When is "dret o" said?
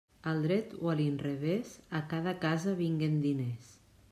0.45-0.89